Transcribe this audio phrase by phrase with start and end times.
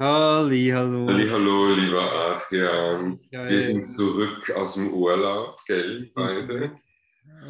[0.00, 1.08] Halli, hallo.
[1.08, 3.18] Halli, hallo, lieber Adrian.
[3.32, 6.78] Ja, wir sind zurück aus dem Urlaub, gell, beide.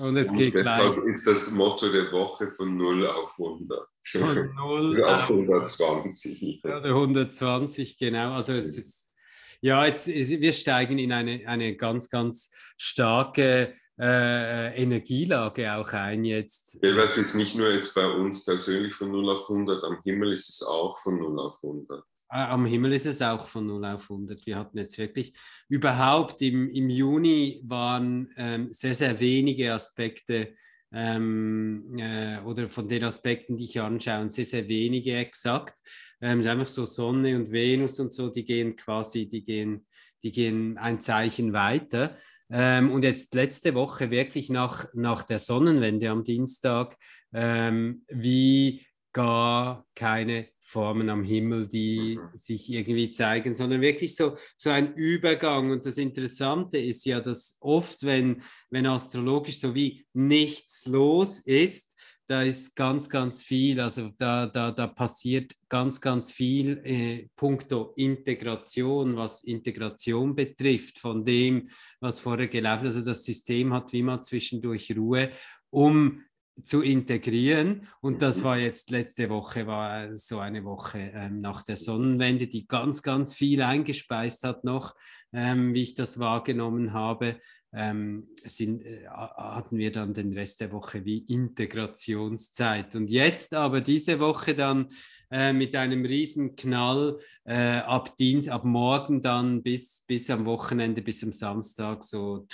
[0.00, 1.14] Und es geht Und deshalb gleich.
[1.14, 3.86] ist das Motto der Woche von 0 auf 100.
[4.02, 6.62] Von 0 auf 120.
[6.64, 8.32] Ja, 120, genau.
[8.32, 9.14] Also es ist,
[9.60, 16.78] ja, jetzt, wir steigen in eine, eine ganz, ganz starke äh, Energielage auch ein jetzt.
[16.80, 20.32] Ja, es ist nicht nur jetzt bei uns persönlich von 0 auf 100, am Himmel
[20.32, 22.02] ist es auch von 0 auf 100.
[22.28, 24.44] Am Himmel ist es auch von 0 auf 100.
[24.44, 25.32] Wir hatten jetzt wirklich
[25.68, 30.54] überhaupt im, im Juni waren ähm, sehr, sehr wenige Aspekte
[30.92, 35.78] ähm, äh, oder von den Aspekten, die ich anschaue, sehr, sehr wenige exakt.
[36.20, 39.86] Ähm, einfach so Sonne und Venus und so, die gehen quasi, die gehen,
[40.22, 42.16] die gehen ein Zeichen weiter.
[42.50, 46.96] Ähm, und jetzt letzte Woche wirklich nach, nach der Sonnenwende am Dienstag,
[47.32, 52.36] ähm, wie gar keine Formen am Himmel, die mhm.
[52.36, 55.70] sich irgendwie zeigen, sondern wirklich so, so ein Übergang.
[55.70, 61.98] Und das Interessante ist ja, dass oft, wenn, wenn astrologisch so wie nichts los ist,
[62.28, 67.94] da ist ganz, ganz viel, also da, da, da passiert ganz, ganz viel äh, puncto
[67.96, 72.96] Integration, was Integration betrifft, von dem, was vorher gelaufen ist.
[72.96, 75.30] Also das System hat wie mal zwischendurch Ruhe,
[75.70, 76.22] um
[76.62, 77.86] zu integrieren.
[78.00, 82.66] Und das war jetzt letzte Woche, war so eine Woche ähm, nach der Sonnenwende, die
[82.66, 84.94] ganz, ganz viel eingespeist hat noch,
[85.32, 87.36] ähm, wie ich das wahrgenommen habe.
[87.72, 92.96] Ähm, sind, äh, hatten wir dann den Rest der Woche wie Integrationszeit.
[92.96, 94.88] Und jetzt aber diese Woche dann
[95.30, 101.02] äh, mit einem riesen Knall äh, ab Dienst, ab morgen dann bis, bis am Wochenende,
[101.02, 102.46] bis am Samstag so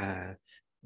[0.00, 0.36] äh,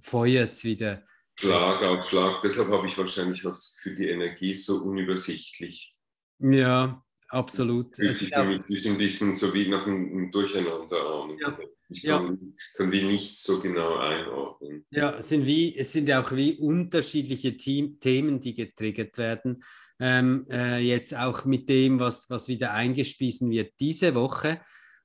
[0.01, 1.03] feuert es wieder
[1.37, 2.43] Schlag auf Schlag.
[2.43, 5.95] Deshalb habe ich wahrscheinlich auch das Gefühl, die Energie ist so unübersichtlich.
[6.39, 7.99] Ja, absolut.
[7.99, 8.33] Es ist
[8.87, 11.37] ein bisschen so wie nach einem Durcheinander an.
[11.39, 11.59] Ja.
[11.89, 12.53] Ich kann, ja.
[12.77, 14.87] kann die nicht so genau einordnen.
[14.91, 19.63] Ja, es sind, wie, es sind auch wie unterschiedliche Team, Themen, die getriggert werden.
[20.01, 24.61] Ähm, äh, jetzt auch mit dem, was, was wieder eingespiesen wird diese Woche.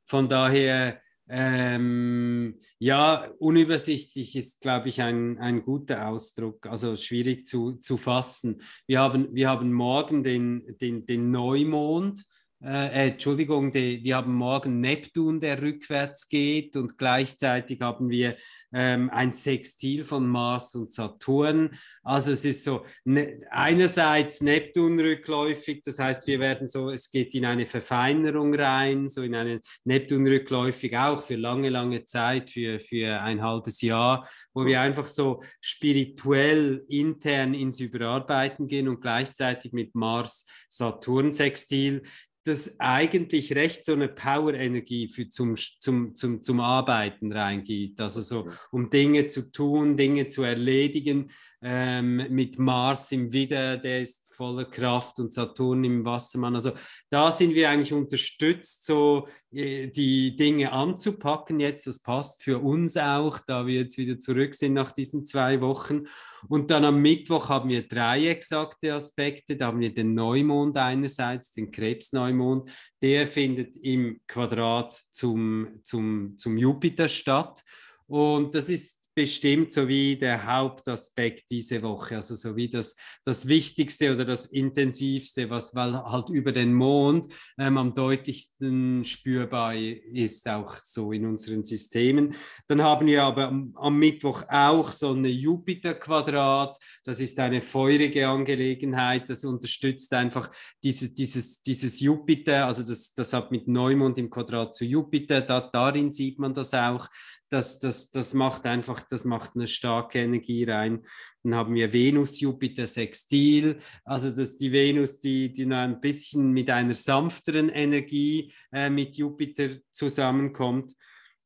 [0.05, 7.73] Von daher ähm, ja, unübersichtlich ist, glaube ich, ein, ein guter Ausdruck, also schwierig zu,
[7.73, 8.61] zu fassen.
[8.87, 12.25] Wir haben, wir haben morgen den, den, den Neumond,
[12.61, 18.35] äh, äh, Entschuldigung, die, wir haben morgen Neptun, der rückwärts geht und gleichzeitig haben wir
[18.73, 21.71] ähm, ein Sextil von Mars und Saturn.
[22.03, 27.33] Also es ist so ne, einerseits Neptun rückläufig, das heißt, wir werden so, es geht
[27.33, 32.81] in eine Verfeinerung rein, so in einen Neptun rückläufig auch für lange, lange Zeit, für,
[32.81, 39.71] für ein halbes Jahr, wo wir einfach so spirituell intern ins Überarbeiten gehen und gleichzeitig
[39.71, 42.03] mit Mars Saturn Sextil
[42.49, 47.99] das eigentlich recht so eine Power-Energie zum, zum, zum, zum Arbeiten reingeht.
[48.01, 51.31] Also so, um Dinge zu tun, Dinge zu erledigen.
[51.61, 56.55] Ähm, mit Mars im Widder, der ist voller Kraft und Saturn im Wassermann.
[56.55, 56.71] Also
[57.09, 61.85] da sind wir eigentlich unterstützt, so äh, die Dinge anzupacken jetzt.
[61.85, 66.05] Das passt für uns auch, da wir jetzt wieder zurück sind nach diesen zwei Wochen.
[66.47, 69.57] Und dann am Mittwoch haben wir drei exakte Aspekte.
[69.57, 72.69] Da haben wir den Neumond einerseits, den Krebsneumond.
[73.01, 77.65] Der findet im Quadrat zum, zum, zum Jupiter statt.
[78.07, 83.49] Und das ist bestimmt so wie der Hauptaspekt diese Woche, also so wie das, das
[83.49, 87.27] Wichtigste oder das Intensivste, was halt über den Mond
[87.57, 92.33] ähm, am deutlichsten spürbar ist, auch so in unseren Systemen.
[92.69, 98.25] Dann haben wir aber am, am Mittwoch auch so eine Jupiter-Quadrat, das ist eine feurige
[98.25, 100.49] Angelegenheit, das unterstützt einfach
[100.81, 105.59] diese, dieses, dieses Jupiter, also das, das hat mit Neumond im Quadrat zu Jupiter, da,
[105.59, 107.09] darin sieht man das auch,
[107.49, 111.05] das, das, das macht einfach, das macht eine starke Energie rein.
[111.43, 116.51] Dann haben wir Venus, Jupiter, Sextil, also dass die Venus, die, die noch ein bisschen
[116.51, 120.93] mit einer sanfteren Energie äh, mit Jupiter zusammenkommt.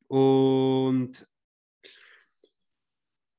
[0.08, 1.26] Und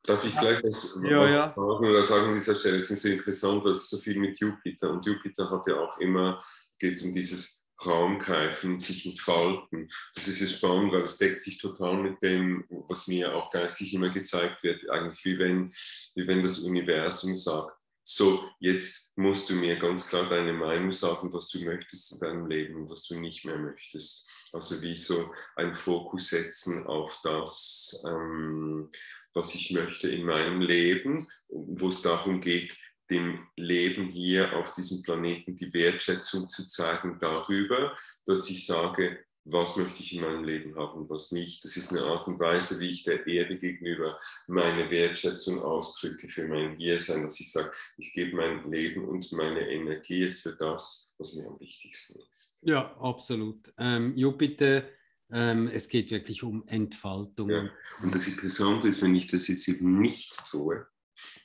[0.03, 1.47] Darf ich gleich was, ja, was ja.
[1.47, 2.77] sagen oder sagen an dieser Stelle?
[2.77, 6.41] Es ist interessant, was so viel mit Jupiter und Jupiter hat ja auch immer,
[6.77, 9.89] geht es um dieses Raum greifen, sich entfalten.
[10.13, 13.93] Das ist jetzt spannend, weil es deckt sich total mit dem, was mir auch geistig
[13.93, 15.73] immer gezeigt wird, eigentlich wie wenn,
[16.15, 17.75] wie wenn das Universum sagt,
[18.07, 22.45] so, jetzt musst du mir ganz klar deine Meinung sagen, was du möchtest in deinem
[22.45, 24.29] Leben und was du nicht mehr möchtest.
[24.53, 28.91] Also wie so ein Fokus setzen auf das, ähm,
[29.33, 32.77] was ich möchte in meinem Leben, wo es darum geht,
[33.09, 39.77] dem Leben hier auf diesem Planeten die Wertschätzung zu zeigen darüber, dass ich sage, was
[39.77, 41.63] möchte ich in meinem Leben haben und was nicht.
[41.63, 46.47] Das ist eine Art und Weise, wie ich der Erde gegenüber meine Wertschätzung ausdrücke für
[46.47, 51.13] mein Hiersein, dass ich sage, ich gebe mein Leben und meine Energie jetzt für das,
[51.19, 52.57] was mir am wichtigsten ist.
[52.63, 53.71] Ja, absolut.
[53.77, 54.83] Ähm, Jupiter,
[55.31, 57.49] ähm, es geht wirklich um Entfaltung.
[57.49, 57.69] Ja.
[58.01, 60.87] Und das Interessante ist, wenn ich das jetzt eben nicht tue,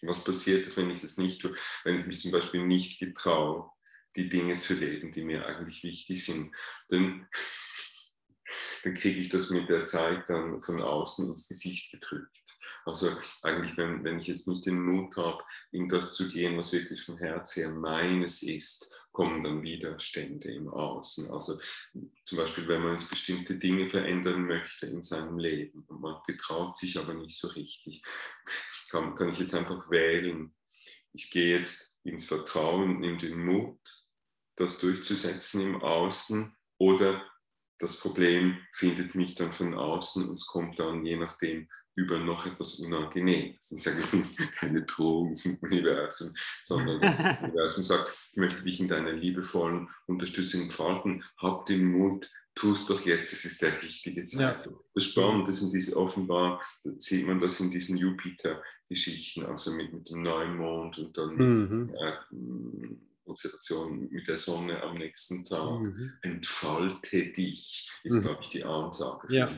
[0.03, 3.71] was passiert ist, wenn ich das nicht tue, wenn ich mich zum Beispiel nicht getraue,
[4.17, 6.55] die Dinge zu leben, die mir eigentlich wichtig sind,
[6.89, 7.29] dann
[8.83, 12.57] dann kriege ich das mit der Zeit dann von außen ins Gesicht gedrückt.
[12.85, 13.11] Also
[13.43, 17.03] eigentlich, wenn, wenn ich jetzt nicht den Mut habe, in das zu gehen, was wirklich
[17.03, 21.31] vom Herz her meines ist, kommen dann Widerstände im Außen.
[21.31, 21.59] Also
[22.25, 26.77] zum Beispiel, wenn man jetzt bestimmte Dinge verändern möchte in seinem Leben und man getraut
[26.77, 28.03] sich aber nicht so richtig,
[28.91, 30.55] kann, kann ich jetzt einfach wählen.
[31.13, 33.81] Ich gehe jetzt ins Vertrauen, nehme den Mut,
[34.57, 37.25] das durchzusetzen im Außen oder
[37.81, 42.47] das Problem findet mich dann von außen und es kommt dann je nachdem über noch
[42.47, 43.73] etwas Unangenehmes.
[43.73, 46.33] Ich sage jetzt keine Drohung vom Universum,
[46.63, 52.31] sondern das Universum sagt, ich möchte dich in deiner liebevollen Unterstützung entfalten, hab den Mut,
[52.55, 54.81] tu es doch jetzt, es ist der richtige Zeitpunkt.
[54.81, 54.91] Ja.
[54.95, 56.63] Das Spannende ist in diese offenbar,
[56.99, 61.87] sieht man das in diesen Jupiter-Geschichten, also mit, mit dem Neumond und dann mhm.
[61.87, 62.97] mit, äh,
[63.31, 65.81] Konzentration mit der Sonne am nächsten Tag.
[65.81, 66.13] Mhm.
[66.23, 68.23] Entfalte dich, ist, mhm.
[68.23, 69.33] glaube ich, die Ansage.
[69.33, 69.49] Ja.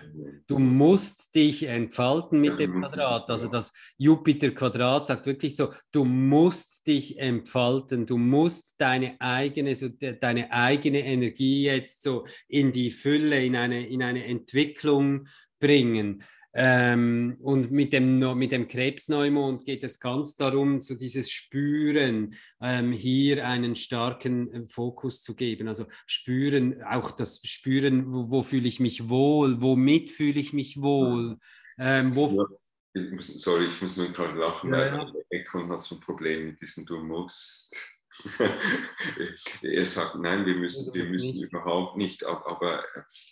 [0.46, 3.30] Du musst dich entfalten mit ja, dem Quadrat.
[3.30, 9.88] Also das Jupiter-Quadrat sagt wirklich so, du musst dich entfalten, du musst deine eigene, so
[9.88, 15.28] deine eigene Energie jetzt so in die Fülle, in eine, in eine Entwicklung
[15.58, 16.22] bringen.
[16.54, 22.93] Ähm, und mit dem, mit dem Krebsneumond geht es ganz darum, so dieses Spüren, ähm,
[22.93, 25.69] hier einen starken äh, Fokus zu geben.
[25.69, 30.81] Also spüren, auch das Spüren, wo, wo fühle ich mich wohl, womit fühle ich mich
[30.82, 31.38] wohl.
[31.78, 32.46] Ähm, wo,
[32.94, 35.12] ich muss, sorry, ich muss nur gerade lachen, ja, weil ja.
[35.31, 37.75] Econ hat so ein Problem mit diesem Du musst.
[39.62, 42.84] er sagt, nein, wir müssen, wir müssen überhaupt nicht, aber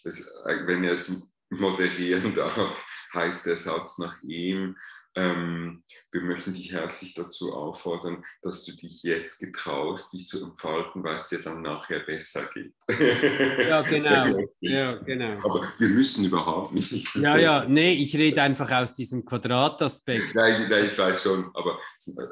[0.05, 4.76] das, wenn er es moderieren darf, heißt der Satz nach ihm,
[5.16, 11.02] ähm, wir möchten dich herzlich dazu auffordern, dass du dich jetzt getraust, dich zu entfalten,
[11.02, 12.74] weil es dir dann nachher besser geht.
[13.58, 14.38] Ja, genau.
[14.60, 15.38] ja, genau.
[15.44, 17.14] Aber wir müssen überhaupt nicht.
[17.16, 20.34] Ja, ja, nee, ich rede einfach aus diesem Quadrataspekt.
[20.34, 21.78] Nein, nein, ich weiß schon, aber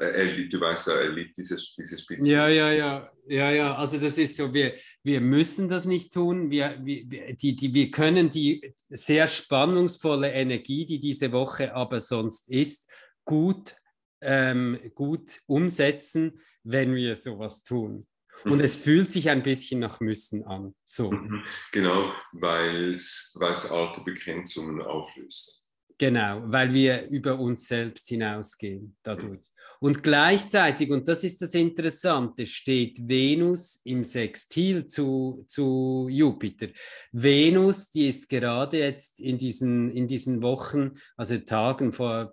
[0.01, 2.29] er liebt, du weißt ja, er liebt diese, diese Spitze.
[2.29, 3.11] Ja, ja, ja.
[3.31, 6.51] Ja, ja, also das ist so, wir, wir müssen das nicht tun.
[6.51, 7.05] Wir, wir,
[7.35, 12.78] die, die, wir können die sehr spannungsvolle Energie, die diese Woche aber sonst ist,
[13.25, 13.77] gut,
[14.21, 18.07] ähm, gut umsetzen, wenn wir sowas tun.
[18.45, 20.75] Und es fühlt sich ein bisschen nach Müssen an.
[20.85, 21.11] So.
[21.11, 21.45] Mhm.
[21.73, 25.67] Genau, weil es alte Begrenzungen auflöst.
[25.99, 29.45] Genau, weil wir über uns selbst hinausgehen dadurch.
[29.81, 36.69] Und gleichzeitig, und das ist das Interessante, steht Venus im Sextil zu, zu Jupiter.
[37.13, 42.33] Venus, die ist gerade jetzt in diesen, in diesen Wochen, also Tagen vor,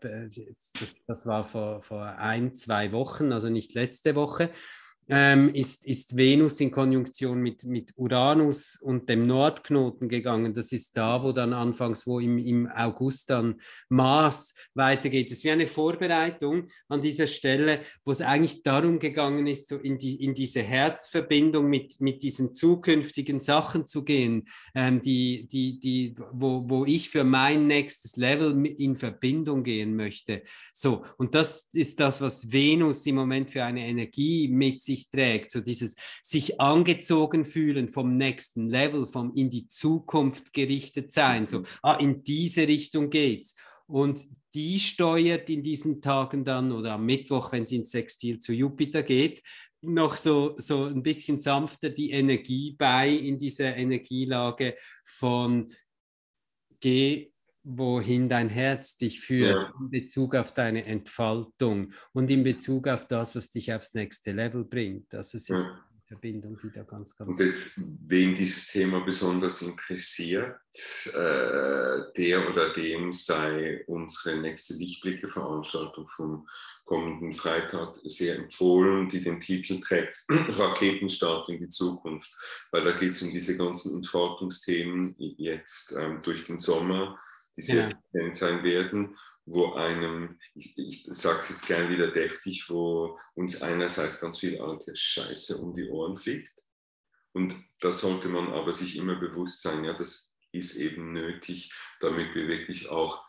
[0.79, 4.51] das, das war vor, vor ein, zwei Wochen, also nicht letzte Woche,
[5.07, 10.53] ähm, ist, ist Venus in Konjunktion mit, mit Uranus und dem Nordknoten gegangen.
[10.53, 13.55] Das ist da, wo dann anfangs, wo im, im August dann
[13.89, 15.29] Mars weitergeht.
[15.29, 19.77] Das ist wie eine Vorbereitung an dieser Stelle, wo es eigentlich darum gegangen ist, so
[19.77, 25.79] in, die, in diese Herzverbindung mit, mit diesen zukünftigen Sachen zu gehen, ähm, die, die,
[25.79, 30.41] die, wo, wo ich für mein nächstes Level in Verbindung gehen möchte.
[30.73, 35.09] So, und das ist das, was Venus im Moment für eine Energie mit sich sich
[35.09, 41.47] trägt, so dieses sich angezogen fühlen vom nächsten Level, vom in die Zukunft gerichtet sein,
[41.47, 41.65] so, mhm.
[41.83, 43.55] ah, in diese Richtung geht's.
[43.87, 48.51] Und die steuert in diesen Tagen dann oder am Mittwoch, wenn es ins Sextil zu
[48.53, 49.43] Jupiter geht,
[49.81, 55.67] noch so, so ein bisschen sanfter die Energie bei in dieser Energielage von
[56.79, 57.31] geh
[57.65, 59.73] wohin dein Herz dich führt ja.
[59.79, 64.63] in Bezug auf deine Entfaltung und in Bezug auf das, was dich aufs nächste Level
[64.63, 65.13] bringt.
[65.15, 65.73] Also es ist ja.
[65.73, 67.39] eine Verbindung, die da ganz, ganz...
[67.39, 67.61] Und
[68.07, 70.55] wen dieses Thema besonders interessiert,
[71.07, 76.47] äh, der oder dem sei unsere nächste Lichtblicke-Veranstaltung vom
[76.83, 82.31] kommenden Freitag sehr empfohlen, die den Titel trägt Raketenstart in die Zukunft,
[82.71, 87.17] weil da geht es um diese ganzen Entfaltungsthemen jetzt ähm, durch den Sommer
[87.57, 87.95] die sehr ja.
[88.11, 89.17] präsent sein werden.
[89.45, 94.59] wo einem, ich, ich sage es jetzt gern wieder deftig, wo uns einerseits ganz viel
[94.59, 96.53] alte Scheiße um die Ohren fliegt.
[97.33, 102.33] Und da sollte man aber sich immer bewusst sein, ja, das ist eben nötig, damit
[102.33, 103.23] wir wirklich auch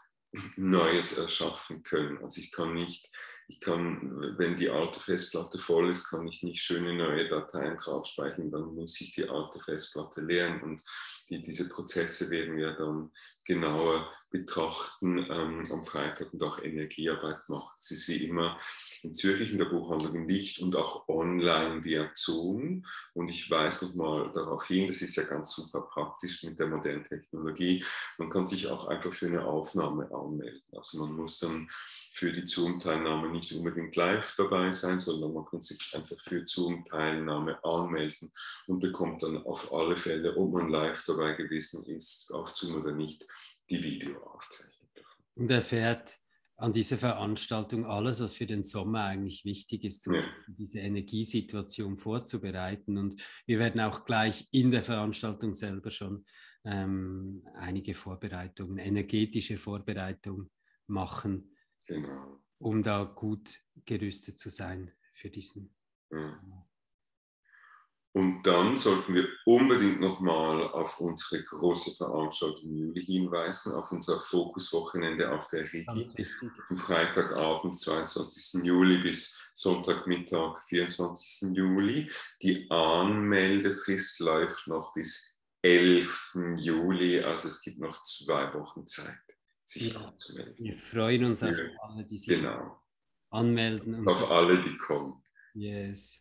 [0.56, 2.22] Neues erschaffen können.
[2.22, 3.10] Also ich kann nicht,
[3.48, 8.06] ich kann, wenn die alte Festplatte voll ist, kann ich nicht schöne neue Dateien drauf
[8.06, 10.82] speichern, dann muss ich die alte Festplatte leeren und
[11.28, 13.12] die, diese Prozesse werden wir dann
[13.44, 17.74] genauer betrachten ähm, am Freitag und auch Energiearbeit machen.
[17.78, 18.58] Es ist wie immer
[19.02, 22.84] in Zürich in der Buchhandlung Licht und auch online via Zoom.
[23.14, 27.04] Und ich weise nochmal darauf hin, das ist ja ganz super praktisch mit der modernen
[27.04, 27.84] Technologie.
[28.18, 30.62] Man kann sich auch einfach für eine Aufnahme anmelden.
[30.76, 31.68] Also man muss dann
[32.12, 37.62] für die Zoom-Teilnahme nicht unbedingt live dabei sein, sondern man kann sich einfach für Zoom-Teilnahme
[37.64, 38.32] anmelden
[38.66, 42.92] und bekommt dann auf alle Fälle, ob man live dabei gewesen ist, auf Zoom oder
[42.92, 43.24] nicht,
[43.70, 45.24] die Videoaufzeichnung davon.
[45.34, 46.18] Und erfährt
[46.58, 50.24] an dieser Veranstaltung alles, was für den Sommer eigentlich wichtig ist, um ja.
[50.46, 52.96] diese Energiesituation vorzubereiten.
[52.96, 56.24] Und wir werden auch gleich in der Veranstaltung selber schon
[56.64, 60.50] ähm, einige Vorbereitungen, energetische Vorbereitungen
[60.86, 61.54] machen,
[61.86, 62.40] genau.
[62.58, 65.74] Um da gut gerüstet zu sein für diesen.
[66.10, 66.66] Sommer.
[68.16, 74.18] Und dann sollten wir unbedingt nochmal auf unsere große Veranstaltung im Juli hinweisen, auf unser
[74.18, 75.84] Fokuswochenende auf der Rigi.
[76.70, 78.64] Am Freitagabend, 22.
[78.64, 81.54] Juli bis Sonntagmittag, 24.
[81.54, 82.10] Juli.
[82.40, 86.36] Die Anmeldefrist läuft noch bis 11.
[86.56, 89.18] Juli, also es gibt noch zwei Wochen Zeit,
[89.68, 90.00] sich ja.
[90.00, 90.64] anzumelden.
[90.64, 91.64] Wir freuen uns auf ja.
[91.80, 92.80] alle, die sich genau.
[93.30, 94.06] anmelden.
[94.06, 95.22] auf alle, die kommen.
[95.54, 96.20] Yes.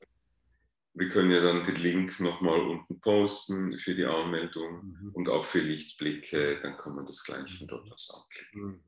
[0.94, 5.12] Wir können ja dann den Link nochmal unten posten für die Anmeldung mhm.
[5.14, 8.84] und auch für Lichtblicke, dann kann man das gleich von dort aus anklicken.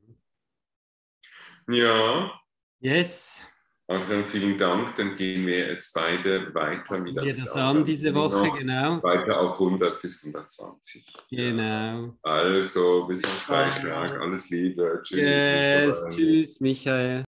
[1.66, 1.74] Mhm.
[1.74, 2.40] Ja.
[2.80, 3.42] Yes.
[3.90, 4.94] Adrian, vielen Dank.
[4.96, 9.02] Dann gehen wir jetzt beide weiter mit Wir das an diese Woche, genau.
[9.02, 11.06] Weiter auf 100 bis 120.
[11.30, 12.14] Genau.
[12.22, 14.20] Also, bis zum Freitag.
[14.20, 15.00] Alles Liebe.
[15.02, 15.20] Tschüss.
[15.20, 17.24] Yes, tschüss, Michael.